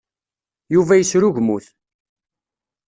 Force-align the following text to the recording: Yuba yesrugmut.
Yuba 0.75 0.93
yesrugmut. 0.97 1.65